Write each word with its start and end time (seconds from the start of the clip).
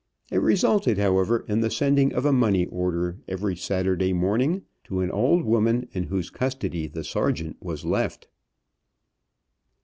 It 0.31 0.41
resulted, 0.41 0.97
however, 0.97 1.45
in 1.47 1.59
the 1.59 1.69
sending 1.69 2.11
of 2.15 2.25
a 2.25 2.33
money 2.33 2.65
order 2.65 3.19
every 3.27 3.55
Saturday 3.55 4.13
morning 4.13 4.63
to 4.85 5.01
an 5.01 5.11
old 5.11 5.43
woman 5.45 5.87
in 5.91 6.05
whose 6.05 6.31
custody 6.31 6.87
the 6.87 7.03
Sergeant 7.03 7.57
was 7.61 7.85
left. 7.85 8.27